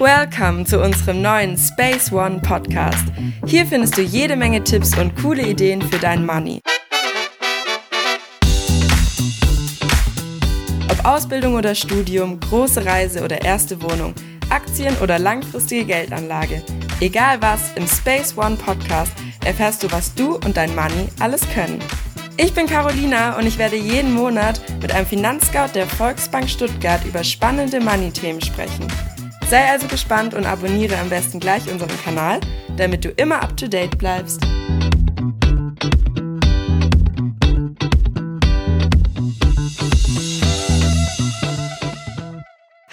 [0.00, 3.04] Welcome zu unserem neuen Space One Podcast.
[3.44, 6.62] Hier findest du jede Menge Tipps und coole Ideen für dein Money.
[10.88, 14.14] Ob Ausbildung oder Studium, große Reise oder erste Wohnung,
[14.48, 16.62] Aktien oder langfristige Geldanlage.
[17.00, 19.12] Egal was, im Space One Podcast
[19.44, 21.78] erfährst du, was du und dein Money alles können.
[22.38, 27.22] Ich bin Carolina und ich werde jeden Monat mit einem Finanzscout der Volksbank Stuttgart über
[27.22, 28.86] spannende Money-Themen sprechen.
[29.50, 32.38] Sei also gespannt und abonniere am besten gleich unseren Kanal,
[32.76, 34.40] damit du immer up to date bleibst.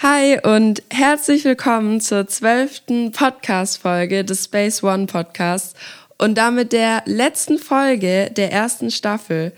[0.02, 5.78] Hi und herzlich willkommen zur zwölften Podcast-Folge des Space One Podcasts
[6.18, 9.52] und damit der letzten Folge der ersten Staffel.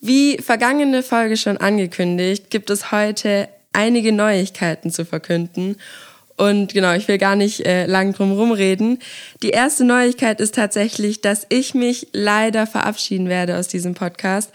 [0.00, 5.74] Wie vergangene Folge schon angekündigt, gibt es heute einige Neuigkeiten zu verkünden
[6.36, 8.98] und genau, ich will gar nicht äh, lang drum rumreden.
[9.42, 14.50] Die erste Neuigkeit ist tatsächlich, dass ich mich leider verabschieden werde aus diesem Podcast,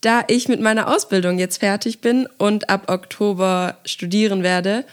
[0.00, 4.84] da ich mit meiner Ausbildung jetzt fertig bin und ab Oktober studieren werde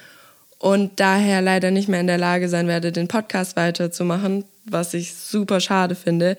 [0.60, 5.16] und daher leider nicht mehr in der Lage sein werde, den Podcast weiterzumachen, was ich
[5.16, 6.38] super schade finde.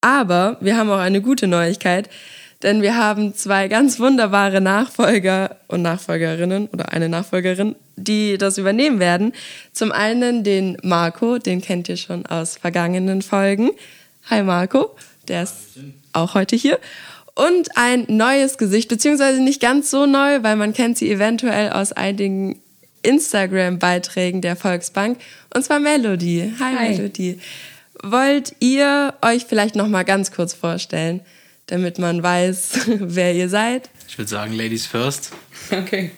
[0.00, 2.08] Aber wir haben auch eine gute Neuigkeit
[2.62, 8.98] denn wir haben zwei ganz wunderbare Nachfolger und Nachfolgerinnen oder eine Nachfolgerin, die das übernehmen
[8.98, 9.32] werden.
[9.72, 13.70] Zum einen den Marco, den kennt ihr schon aus vergangenen Folgen.
[14.28, 14.90] Hi Marco,
[15.28, 15.78] der ist
[16.12, 16.78] auch heute hier.
[17.34, 21.92] Und ein neues Gesicht, beziehungsweise nicht ganz so neu, weil man kennt sie eventuell aus
[21.92, 22.60] einigen
[23.02, 25.18] Instagram-Beiträgen der Volksbank.
[25.54, 26.52] Und zwar Melody.
[26.60, 26.88] Hi, Hi.
[26.90, 27.40] Melody.
[28.02, 31.20] Wollt ihr euch vielleicht noch mal ganz kurz vorstellen?
[31.70, 33.90] damit man weiß, wer ihr seid?
[34.08, 35.32] Ich würde sagen, Ladies first.
[35.70, 36.10] Okay.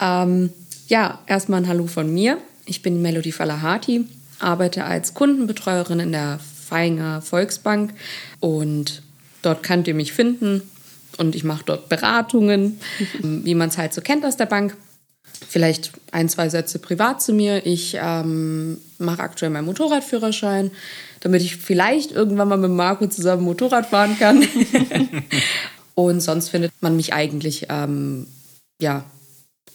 [0.00, 0.50] Ähm,
[0.88, 2.38] ja, erstmal ein Hallo von mir.
[2.64, 4.06] Ich bin Melody Falahati,
[4.38, 7.94] arbeite als Kundenbetreuerin in der Feinger Volksbank
[8.40, 9.02] und
[9.42, 10.62] dort könnt ihr mich finden
[11.18, 12.80] und ich mache dort Beratungen,
[13.20, 14.76] wie man es halt so kennt aus der Bank.
[15.48, 17.64] Vielleicht ein, zwei Sätze privat zu mir.
[17.64, 20.70] Ich ähm, mache aktuell meinen Motorradführerschein,
[21.20, 24.46] damit ich vielleicht irgendwann mal mit Marco zusammen Motorrad fahren kann.
[25.94, 28.26] und sonst findet man mich eigentlich ähm,
[28.80, 29.04] ja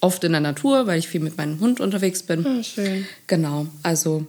[0.03, 2.45] oft in der Natur, weil ich viel mit meinem Hund unterwegs bin.
[2.45, 3.05] Oh, schön.
[3.27, 4.27] Genau, also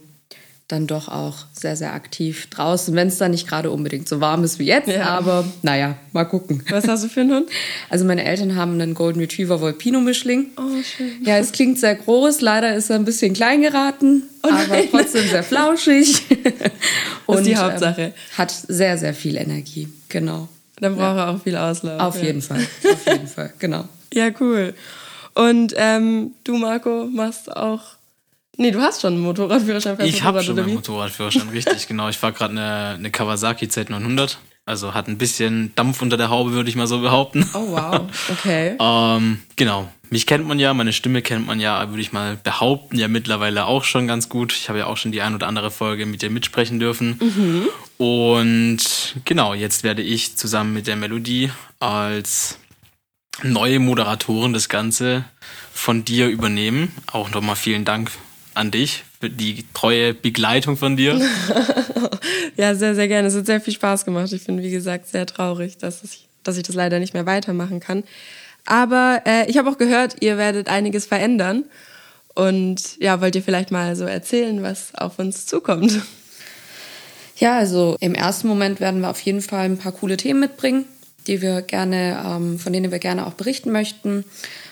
[0.67, 4.43] dann doch auch sehr, sehr aktiv draußen, wenn es dann nicht gerade unbedingt so warm
[4.43, 4.87] ist wie jetzt.
[4.87, 5.05] Ja.
[5.05, 6.63] Aber naja, mal gucken.
[6.69, 7.49] Was hast du für einen Hund?
[7.89, 10.47] Also meine Eltern haben einen Golden Retriever Volpino Mischling.
[10.57, 11.23] Oh, schön.
[11.23, 12.41] Ja, es klingt sehr groß.
[12.41, 16.23] Leider ist er ein bisschen klein geraten, oh aber trotzdem sehr flauschig.
[17.27, 18.01] Und ist die Hauptsache.
[18.01, 19.87] Ähm, hat sehr, sehr viel Energie.
[20.09, 20.49] Genau.
[20.79, 21.25] Dann braucht ja.
[21.25, 22.01] er auch viel Auslauf.
[22.01, 22.25] Auf ja.
[22.25, 22.65] jeden Fall.
[22.91, 23.53] Auf jeden Fall.
[23.59, 23.85] Genau.
[24.13, 24.73] Ja, cool.
[25.35, 27.95] Und ähm, du, Marco, machst auch
[28.57, 29.97] Nee, du hast schon einen Motorradführerschein.
[30.01, 32.09] Ich habe schon einen Motorradführerschein, richtig, genau.
[32.09, 34.37] Ich fahre gerade eine, eine Kawasaki Z900.
[34.67, 37.47] Also hat ein bisschen Dampf unter der Haube, würde ich mal so behaupten.
[37.53, 38.01] Oh, wow.
[38.31, 38.75] Okay.
[38.81, 39.89] ähm, genau.
[40.09, 43.65] Mich kennt man ja, meine Stimme kennt man ja, würde ich mal behaupten, ja mittlerweile
[43.65, 44.53] auch schon ganz gut.
[44.53, 47.19] Ich habe ja auch schon die ein oder andere Folge mit dir mitsprechen dürfen.
[47.19, 47.67] Mhm.
[48.03, 52.59] Und genau, jetzt werde ich zusammen mit der Melodie als
[53.43, 55.25] neue Moderatorin das Ganze
[55.73, 56.91] von dir übernehmen.
[57.11, 58.11] Auch nochmal vielen Dank
[58.53, 61.19] an dich für die treue Begleitung von dir.
[62.55, 63.27] ja, sehr, sehr gerne.
[63.27, 64.31] Es hat sehr viel Spaß gemacht.
[64.31, 67.79] Ich bin, wie gesagt, sehr traurig, dass ich, dass ich das leider nicht mehr weitermachen
[67.79, 68.03] kann.
[68.65, 71.65] Aber äh, ich habe auch gehört, ihr werdet einiges verändern.
[72.33, 76.01] Und ja, wollt ihr vielleicht mal so erzählen, was auf uns zukommt?
[77.37, 80.85] Ja, also im ersten Moment werden wir auf jeden Fall ein paar coole Themen mitbringen,
[81.27, 84.25] die wir gerne, ähm, von denen wir gerne auch berichten möchten.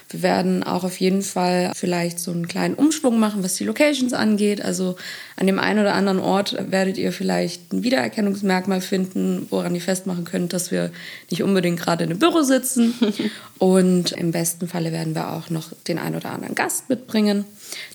[0.10, 4.14] Wir werden auch auf jeden Fall vielleicht so einen kleinen Umschwung machen, was die Locations
[4.14, 4.62] angeht.
[4.62, 4.96] Also
[5.38, 10.24] an dem einen oder anderen Ort werdet ihr vielleicht ein Wiedererkennungsmerkmal finden, woran ihr festmachen
[10.24, 10.92] könnt, dass wir
[11.32, 12.94] nicht unbedingt gerade in einem Büro sitzen.
[13.58, 17.46] Und im besten Falle werden wir auch noch den einen oder anderen Gast mitbringen,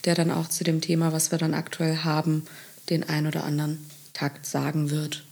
[0.05, 2.45] der dann auch zu dem Thema, was wir dann aktuell haben,
[2.91, 3.79] den einen oder anderen
[4.13, 5.28] Takt sagen wird.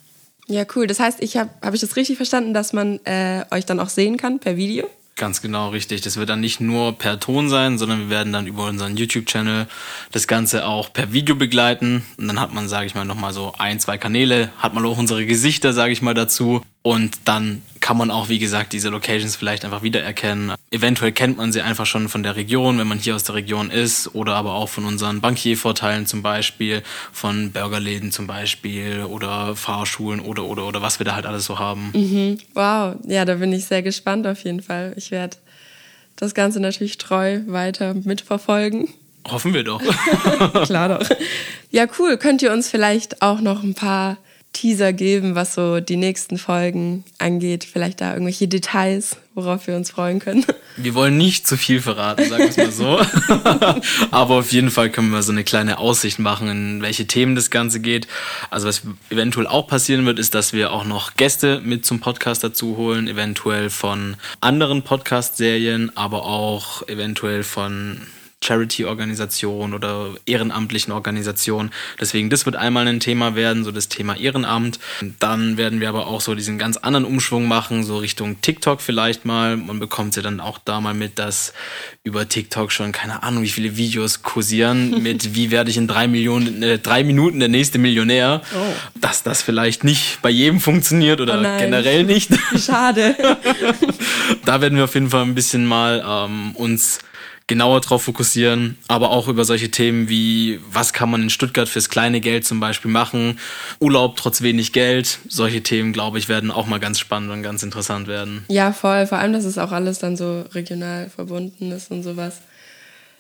[0.47, 0.87] Ja, cool.
[0.87, 3.89] Das heißt, ich habe hab ich das richtig verstanden, dass man äh, euch dann auch
[3.89, 4.89] sehen kann per Video?
[5.19, 6.03] Ganz genau, richtig.
[6.03, 9.67] Das wird dann nicht nur per Ton sein, sondern wir werden dann über unseren YouTube-Channel
[10.13, 12.05] das Ganze auch per Video begleiten.
[12.19, 14.99] Und dann hat man, sage ich mal, nochmal so ein, zwei Kanäle, hat man auch
[14.99, 16.61] unsere Gesichter, sage ich mal, dazu.
[16.87, 20.53] Und dann kann man auch, wie gesagt, diese Locations vielleicht einfach wiedererkennen.
[20.71, 23.73] Eventuell kennt man sie einfach schon von der Region, wenn man hier aus der Region
[23.73, 30.21] ist, oder aber auch von unseren Bankiervorteilen zum Beispiel, von Burgerläden zum Beispiel oder Fahrschulen
[30.21, 31.91] oder oder oder was wir da halt alles so haben.
[31.93, 32.39] Mhm.
[32.55, 34.95] Wow, ja, da bin ich sehr gespannt auf jeden Fall.
[34.97, 35.39] Ich werde
[36.15, 38.91] das Ganze natürlich treu weiter mitverfolgen.
[39.27, 39.83] Hoffen wir doch.
[40.67, 41.09] Klar doch.
[41.73, 42.17] Ja, cool.
[42.17, 44.19] Könnt ihr uns vielleicht auch noch ein paar
[44.57, 47.65] Teaser geben, was so die nächsten Folgen angeht?
[47.71, 50.47] Vielleicht da irgendwelche Details, worauf wir uns freuen können?
[50.79, 53.01] Wir wollen nicht zu viel verraten, sagen wir es mal so.
[54.11, 57.51] Aber auf jeden Fall können wir so eine kleine Aussicht machen, in welche Themen das
[57.51, 58.09] Ganze geht.
[58.49, 62.43] Also was eventuell auch passieren wird, ist, dass wir auch noch Gäste mit zum Podcast
[62.43, 68.01] dazu holen, eventuell von anderen Podcast-Serien, aber auch eventuell von
[68.47, 71.71] Charity-Organisation oder ehrenamtlichen Organisationen.
[72.01, 74.79] Deswegen, das wird einmal ein Thema werden, so das Thema Ehrenamt.
[75.19, 79.25] Dann werden wir aber auch so diesen ganz anderen Umschwung machen, so Richtung TikTok vielleicht
[79.25, 79.57] mal.
[79.57, 81.53] Man bekommt ja dann auch da mal mit, dass
[82.05, 86.07] über TikTok schon keine Ahnung, wie viele Videos kursieren mit wie werde ich in drei
[86.07, 88.43] Millionen, äh, drei Minuten der nächste Millionär.
[88.55, 88.99] Oh.
[89.01, 92.31] Dass das vielleicht nicht bei jedem funktioniert oder oh generell nicht.
[92.59, 93.17] Schade.
[94.45, 97.01] da werden wir auf jeden Fall ein bisschen mal ähm, uns
[97.47, 101.89] genauer drauf fokussieren, aber auch über solche Themen wie, was kann man in Stuttgart fürs
[101.89, 103.39] kleine Geld zum Beispiel machen,
[103.79, 107.63] Urlaub trotz wenig Geld, solche Themen, glaube ich, werden auch mal ganz spannend und ganz
[107.63, 108.45] interessant werden.
[108.49, 112.41] Ja, voll, vor allem, dass es auch alles dann so regional verbunden ist und sowas.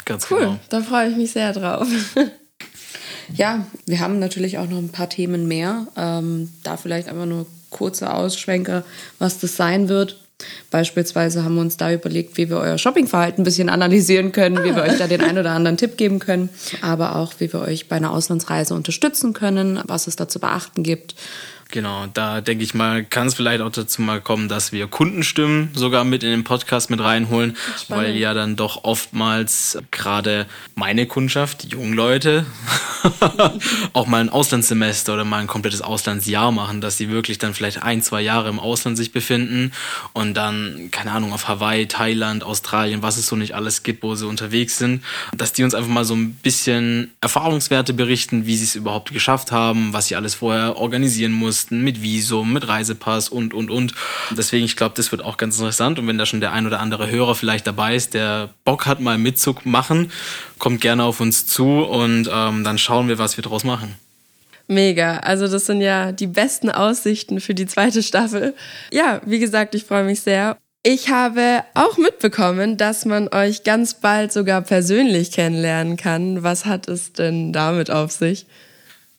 [0.04, 0.60] Ganz cool, genau.
[0.70, 1.86] da freue ich mich sehr drauf.
[3.34, 5.88] Ja, wir haben natürlich auch noch ein paar Themen mehr.
[5.96, 8.84] Ähm, da vielleicht einfach nur kurze Ausschwenke,
[9.18, 10.20] was das sein wird.
[10.70, 14.74] Beispielsweise haben wir uns da überlegt, wie wir euer Shoppingverhalten ein bisschen analysieren können, wie
[14.74, 16.50] wir euch da den einen oder anderen Tipp geben können,
[16.82, 20.82] aber auch, wie wir euch bei einer Auslandsreise unterstützen können, was es da zu beachten
[20.82, 21.14] gibt
[21.72, 25.70] Genau, da denke ich mal, kann es vielleicht auch dazu mal kommen, dass wir Kundenstimmen
[25.74, 28.04] sogar mit in den Podcast mit reinholen, Spannend.
[28.04, 30.46] weil ja dann doch oftmals gerade
[30.76, 32.46] meine Kundschaft, die jungen Leute,
[33.92, 37.82] auch mal ein Auslandssemester oder mal ein komplettes Auslandsjahr machen, dass sie wirklich dann vielleicht
[37.82, 39.72] ein, zwei Jahre im Ausland sich befinden
[40.12, 44.14] und dann, keine Ahnung, auf Hawaii, Thailand, Australien, was es so nicht alles gibt, wo
[44.14, 45.02] sie unterwegs sind,
[45.36, 49.52] dass die uns einfach mal so ein bisschen Erfahrungswerte berichten, wie sie es überhaupt geschafft
[49.52, 53.94] haben, was sie alles vorher organisieren muss mussten, mit Visum, mit Reisepass und, und, und.
[54.36, 55.98] Deswegen, ich glaube, das wird auch ganz interessant.
[55.98, 59.00] Und wenn da schon der ein oder andere Hörer vielleicht dabei ist, der Bock hat,
[59.00, 60.10] mal mitzumachen,
[60.58, 63.94] kommt gerne auf uns zu und ähm, dann schauen wir, was wir daraus machen.
[64.68, 65.18] Mega.
[65.18, 68.54] Also das sind ja die besten Aussichten für die zweite Staffel.
[68.90, 70.56] Ja, wie gesagt, ich freue mich sehr.
[70.82, 76.42] Ich habe auch mitbekommen, dass man euch ganz bald sogar persönlich kennenlernen kann.
[76.42, 78.46] Was hat es denn damit auf sich?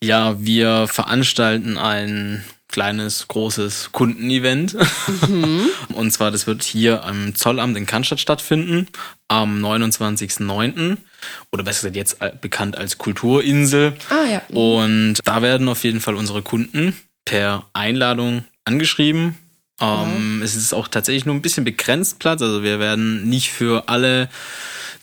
[0.02, 2.44] Ja, wir veranstalten ein
[2.78, 4.76] kleines, großes Kundenevent.
[5.28, 5.66] Mhm.
[5.96, 8.86] Und zwar, das wird hier am Zollamt in Cannstatt stattfinden,
[9.28, 10.98] am 29.09.
[11.52, 13.94] Oder besser gesagt jetzt bekannt als Kulturinsel.
[14.12, 14.42] Ah ja.
[14.56, 16.96] Und da werden auf jeden Fall unsere Kunden
[17.26, 19.36] per Einladung angeschrieben.
[19.82, 22.44] Ähm, Es ist auch tatsächlich nur ein bisschen begrenzt Platz.
[22.44, 24.30] Also wir werden nicht für alle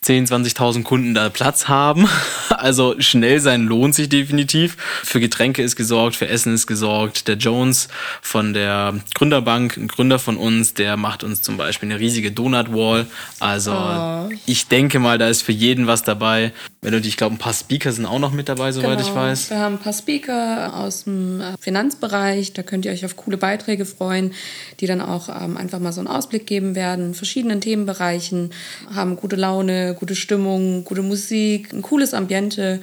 [0.04, 2.08] 10, 20.000 Kunden da Platz haben.
[2.50, 4.76] Also schnell sein lohnt sich definitiv.
[5.02, 7.28] Für Getränke ist gesorgt, für Essen ist gesorgt.
[7.28, 7.88] Der Jones
[8.22, 12.72] von der Gründerbank, ein Gründer von uns, der macht uns zum Beispiel eine riesige Donut
[12.72, 13.06] Wall.
[13.38, 14.30] Also oh.
[14.46, 16.52] ich denke mal, da ist für jeden was dabei.
[16.80, 19.08] Wenn du ich glaube, ein paar Speaker sind auch noch mit dabei, soweit genau.
[19.08, 19.50] ich weiß.
[19.50, 22.52] Wir haben ein paar Speaker aus dem äh, Finanzbereich.
[22.52, 24.32] Da könnt ihr euch auf coole Beiträge freuen,
[24.80, 27.06] die dann auch ähm, einfach mal so einen Ausblick geben werden.
[27.06, 28.50] In verschiedenen Themenbereichen
[28.94, 32.80] haben gute Laune, gute Stimmung, gute Musik, ein cooles Ambiente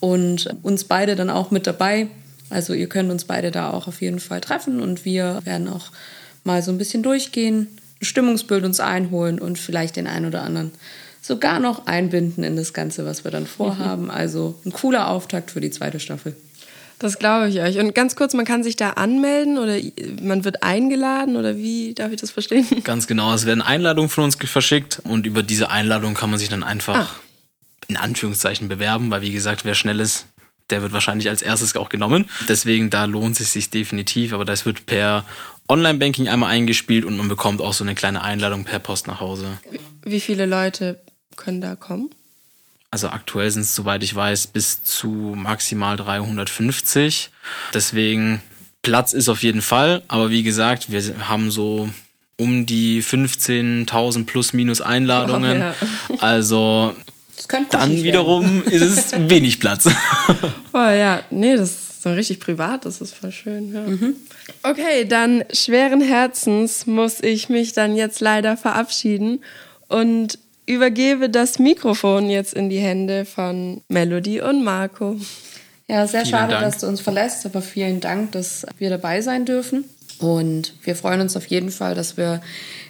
[0.00, 2.08] und uns beide dann auch mit dabei.
[2.50, 5.92] Also ihr könnt uns beide da auch auf jeden Fall treffen und wir werden auch
[6.44, 7.68] mal so ein bisschen durchgehen,
[8.00, 10.72] ein Stimmungsbild uns einholen und vielleicht den einen oder anderen
[11.22, 14.10] sogar noch einbinden in das Ganze, was wir dann vorhaben.
[14.10, 16.36] Also ein cooler Auftakt für die zweite Staffel.
[17.04, 17.76] Das glaube ich euch.
[17.76, 19.76] Und ganz kurz, man kann sich da anmelden oder
[20.22, 22.66] man wird eingeladen oder wie darf ich das verstehen?
[22.84, 26.48] Ganz genau, es werden Einladungen von uns verschickt und über diese Einladung kann man sich
[26.48, 27.20] dann einfach ah.
[27.88, 30.24] in Anführungszeichen bewerben, weil wie gesagt, wer schnell ist,
[30.70, 32.24] der wird wahrscheinlich als erstes auch genommen.
[32.48, 35.26] Deswegen da lohnt es sich definitiv, aber das wird per
[35.68, 39.58] Online-Banking einmal eingespielt und man bekommt auch so eine kleine Einladung per Post nach Hause.
[40.06, 41.02] Wie viele Leute
[41.36, 42.08] können da kommen?
[42.94, 47.30] Also aktuell sind es, soweit ich weiß, bis zu maximal 350.
[47.74, 48.40] Deswegen
[48.82, 50.02] Platz ist auf jeden Fall.
[50.06, 51.88] Aber wie gesagt, wir haben so
[52.38, 55.60] um die 15.000 plus minus Einladungen.
[55.60, 55.64] Oh,
[56.12, 56.20] ja.
[56.20, 56.94] Also
[57.72, 59.88] dann wiederum ist es wenig Platz.
[60.72, 63.74] Oh ja, nee, das ist so richtig privat, das ist voll schön.
[63.74, 63.80] Ja.
[63.80, 64.14] Mhm.
[64.62, 69.42] Okay, dann schweren Herzens muss ich mich dann jetzt leider verabschieden
[69.88, 75.16] und übergebe das Mikrofon jetzt in die Hände von Melody und Marco.
[75.88, 76.64] Ja, sehr vielen schade, Dank.
[76.64, 79.84] dass du uns verlässt, aber vielen Dank, dass wir dabei sein dürfen.
[80.18, 82.40] Und wir freuen uns auf jeden Fall, dass wir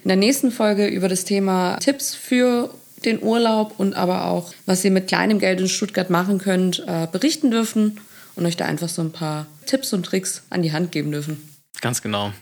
[0.02, 2.70] in der nächsten Folge über das Thema Tipps für
[3.04, 7.06] den Urlaub und aber auch, was ihr mit kleinem Geld in Stuttgart machen könnt, äh,
[7.10, 8.00] berichten dürfen
[8.36, 11.42] und euch da einfach so ein paar Tipps und Tricks an die Hand geben dürfen.
[11.80, 12.32] Ganz genau.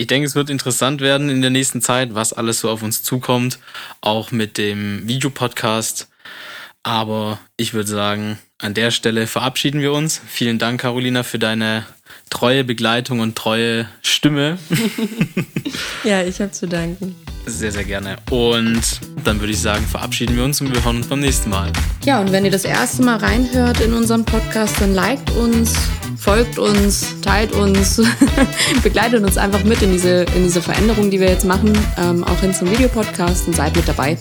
[0.00, 3.02] Ich denke, es wird interessant werden in der nächsten Zeit, was alles so auf uns
[3.02, 3.58] zukommt,
[4.00, 6.08] auch mit dem Videopodcast.
[6.84, 10.20] Aber ich würde sagen, an der Stelle verabschieden wir uns.
[10.24, 11.84] Vielen Dank, Carolina, für deine
[12.30, 14.58] treue Begleitung und treue Stimme.
[16.04, 17.16] ja, ich habe zu danken.
[17.46, 18.18] Sehr, sehr gerne.
[18.30, 21.72] Und dann würde ich sagen, verabschieden wir uns und wir hören uns beim nächsten Mal.
[22.04, 25.74] Ja, und wenn ihr das erste Mal reinhört in unseren Podcast, dann liked uns,
[26.18, 28.02] folgt uns, teilt uns,
[28.82, 32.40] begleitet uns einfach mit in diese, in diese Veränderung, die wir jetzt machen, ähm, auch
[32.40, 34.18] hin zum Videopodcast und seid mit dabei.